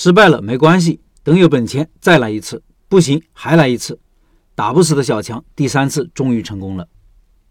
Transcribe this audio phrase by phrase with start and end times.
[0.00, 3.98] 失败了没关系，等有本钱再来一次，不行还来一次，
[4.54, 6.86] 打不死的小强第三次终于成功了。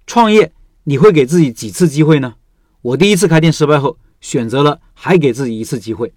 [0.05, 0.53] 创业
[0.85, 2.35] 你会给自己几次机会呢？
[2.81, 6.13] 我第一次开店失败后，选择了还给自己一次机会。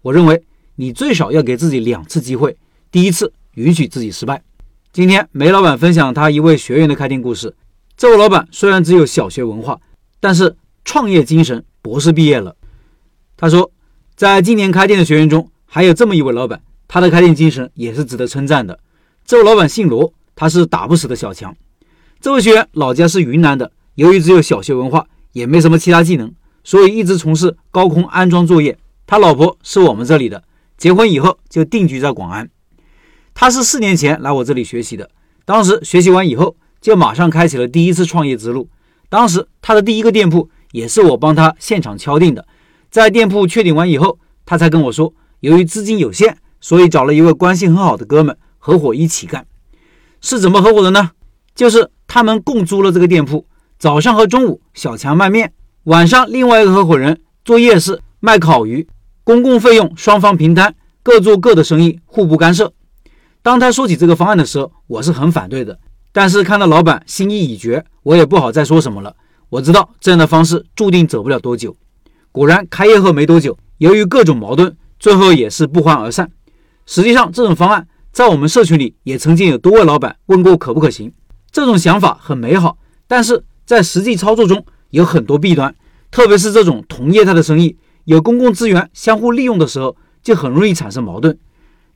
[0.00, 0.42] 我认为
[0.76, 2.56] 你最少要给自己两次机会，
[2.90, 4.42] 第一次允许自己失败。
[4.90, 7.54] 今天梅老板分享他一位学员的开店故事。
[7.94, 9.78] 这位老板虽然只有小学文化，
[10.18, 12.56] 但是创业精神博士毕业了。
[13.36, 13.70] 他说，
[14.16, 18.78] 在今年开店的学员中，还有这么一位老板，他的开店精神也是值得称赞的。
[19.24, 21.52] 这位老板姓罗，他是打不死的小强。
[22.20, 25.04] 这位学员老家是云南的，由于只有小学文化。
[25.32, 26.32] 也没什么其他技能，
[26.62, 28.78] 所以一直从事高空安装作业。
[29.04, 30.44] 他老婆是我们这里的，
[30.78, 32.48] 结婚以后就定居在广安。
[33.34, 35.10] 他是四年前来我这里学习的，
[35.44, 38.68] 当时学习完以后就马上开启了第一次创业之路。
[39.08, 42.46] 当时他的第一个店铺也是我帮他现场敲定的，
[42.88, 45.12] 在店铺确定完以后，他才跟我说，
[45.44, 49.46] 由于资金有限，所以找了一位关系很好的哥们合伙一起干。
[50.22, 51.10] 是怎么合伙的呢？
[51.54, 53.46] 就是他们共租了这个店铺。
[53.78, 55.48] 早上和中午，小强卖面；
[55.82, 58.88] 晚上，另外一个合伙人做夜市卖烤鱼。
[59.22, 62.72] 公共费用双方平摊，各做各的生意，互不干涉。
[63.42, 65.78] 当他说起这个方案的时候，我是很反对的。
[66.10, 69.14] 但是看到老板心意已决，我也不好再说什么了。
[69.50, 71.76] 我知道这样的方式注定走不了多久。
[72.32, 76.30] 果然，开业后没多久，由于各种矛盾，最后也是不欢而散。
[76.86, 81.12] 实际上，这种方案在我们社群里也曾经有多位老板问过可不可行。
[81.50, 83.44] 这种想法很美好，但是。
[83.66, 85.74] 在实际操作中有很多弊端，
[86.10, 91.34] 特别是这种同业态的生意，有公共资源相互利用的时候，就很容易产生矛盾。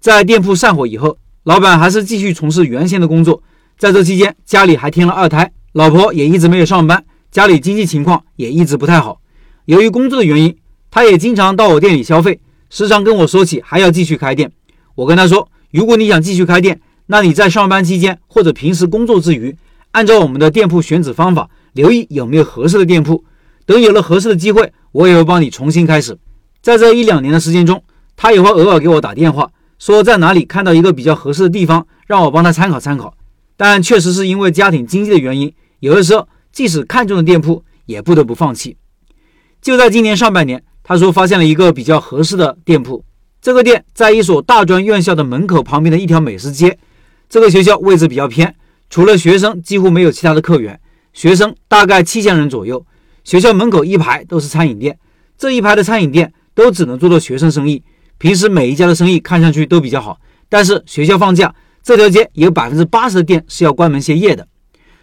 [0.00, 3.42] 在店铺散伙以后，老板还是继续从事原先的工作。
[3.76, 9.20] 在这期间，家里还添了二胎，老婆也一直没有上班，家里经济情况也一直不太好。
[9.66, 10.56] 由于工作的原因，
[10.90, 14.50] 他也经常到我店里消费，时常跟我说起还要继续开店。
[14.94, 19.56] 我跟他说，如果你想继续开店，那你在上班期间或者平时工作之余，
[19.92, 21.48] 按照我们的店铺选址方法。
[21.74, 23.22] 留意有没有合适的店铺，
[23.64, 26.18] 等有了合适的机会，我也会帮你重新开始。
[26.60, 27.84] 在这一两年的时间中，
[28.16, 33.14] 他也会偶尔给我打电话，说在哪里看到一个比较合适的地方，让我帮他参考参考。
[33.56, 38.76] 但确实是因为家庭经济的原因，有的时候即使看中的店铺，也不得不放弃。
[39.62, 43.04] 就在今年上半年，他说发现了一个比较合适的店铺，
[43.42, 46.78] 这个店在一所大专院校的门口旁边的一条美食街。
[47.28, 48.56] 这个学校位置比较偏，
[48.88, 50.80] 除了学生，几乎没有其他的客源。
[51.12, 52.86] 学生大概七千人左右，
[53.22, 54.98] 学校门口一排都是餐饮店，
[55.36, 57.82] 这一排的餐饮店都只能做到学生生意。
[58.16, 60.18] 平时每一家的生意看上去都比较好，
[60.48, 64.48] 但是学校放假，这条街有百分之八十的店是要关门歇业的。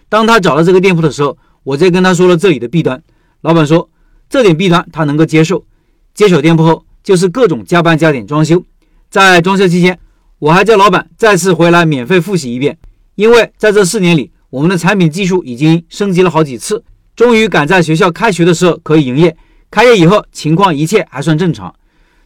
[0.09, 3.03] 当他找到这个店铺的时候，我再跟他说了这里的弊端。
[3.41, 3.87] 老板说
[4.27, 5.63] 这点弊端他能够接受。
[6.15, 8.63] 接手店铺后，就是各种加班加点装修。
[9.11, 9.99] 在装修期间，
[10.39, 12.75] 我还叫老板再次回来免费复习一遍，
[13.13, 14.31] 因为在这四年里。
[14.51, 16.81] 我们的产品技术已经升级了好几次，
[17.13, 19.35] 终于赶在学校开学的时候可以营业。
[19.69, 21.75] 开业以后，情况一切还算正常。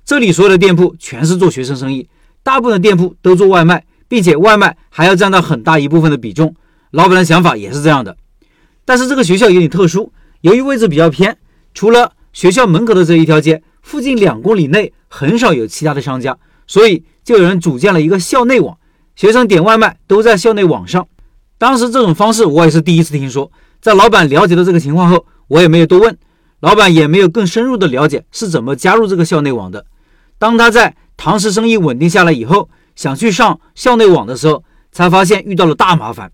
[0.06, 2.08] 这里所有的店铺全是做学生生意，
[2.44, 6.54] 大部分店铺都做外卖，并且外卖还要占到很大一部分的比重。
[6.92, 8.16] 老板的想法也是这样的。
[8.86, 11.36] 但是这个学校有点特殊，由于位置比较偏，
[11.74, 18.78] 除了学校门口的这一条街，附近两公里内很少有其他的商家，所以就有人组建了一个校内网，
[19.16, 21.08] 学生点外卖都在校内网上。
[21.58, 23.52] 当时这种方式我也是第一次听说，
[23.82, 26.16] 在老板了解到这个情况后，我也没有多问，
[26.60, 29.88] 老板也没有更深入的了解是怎么加入这个校内网的。
[30.38, 36.32] 当他在堂食生意稳定下来以后，想去上校内网的时候，才发现遇到了大麻烦。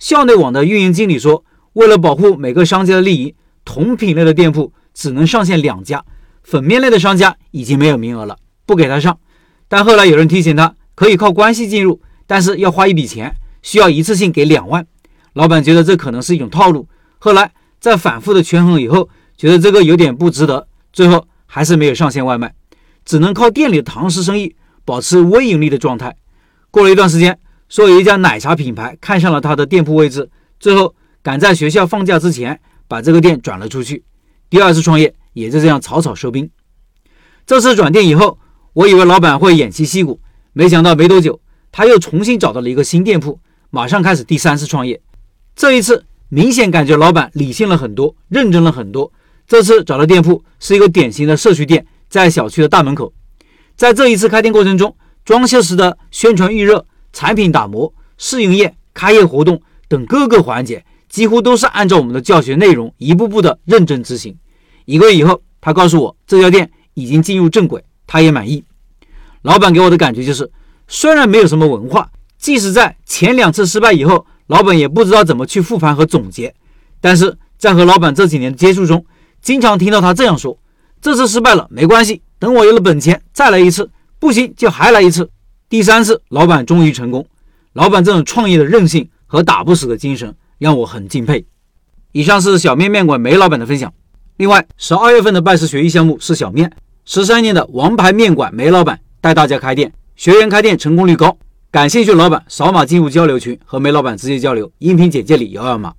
[0.00, 6.04] 校内网的运营经理说，为了保护每个商家的利益，同品类的店铺只能上线两家，
[6.46, 9.18] 粉面类的商家已经没有名额了，不给他上。
[9.66, 13.34] 但后来有人提醒他，可以靠关系进入，但是要花一笔钱。
[13.62, 14.86] 需要一次性给两万，
[15.32, 16.88] 老板觉得这可能是一种套路。
[17.18, 22.54] 后来在反复的权衡以后，觉得这个有点不值得，最后还是没有上线外卖，
[23.04, 26.14] 只能靠店里的堂食生意保持微盈利的状态。
[26.70, 27.36] 过了一段时间，
[27.68, 30.94] 说有一家奶茶品牌看上了他的店铺位置，最后
[31.24, 34.04] 赶在学校放假之前把这个店转了出去。
[34.48, 36.50] 第二次创业也就这样草草收兵。
[37.46, 38.38] 这次转店以后，
[38.72, 40.18] 我以为老板会偃旗息鼓，
[40.54, 41.38] 没想到没多久
[41.70, 43.38] 他又重新找到了一个新店铺。
[43.68, 44.98] 马上开始第三次创业，
[45.54, 49.12] 这一次明显感觉老板理性了很多，认真了很多。
[49.46, 53.12] 这次找的店铺是一个典型的社区店，在小区的大门口。
[53.76, 64.38] 在这一次开店过程中，装修时的宣传预热、产品打磨、试营业、开业活动等各个环节，几乎都是按照我们的教学内容一步步的认真执行。
[64.86, 68.64] 一个月以后，他告诉我这家店已经进入正轨，他也满意。
[69.42, 70.50] 老板给我的感觉就是，
[70.88, 76.54] 虽然没有什么文化，即使在前两次失败以后，老板也不知道怎么去复盘和总结。
[77.00, 79.04] 但是在和老板这几年接触中，
[79.42, 80.58] 经常听到他这样说
[81.02, 85.28] ：“这次失败了没关系，等我有了本钱再来一次，不行就还来一次。”
[85.68, 87.26] 第三次，老板终于成功。
[87.72, 91.44] 老板这种创业的韧性和打不死的精神让我很敬佩。
[92.12, 93.92] 以上是小面面馆梅老板的分享。
[94.38, 96.70] 另外，十二月份的拜师学艺项目是小面
[97.06, 101.34] 十三年的王牌面馆梅老板带大家开店，学员开店成功率高。
[101.70, 105.94] 感兴趣老板扫码进入交流群和梅老板直接交流，音频简介里摇摇码。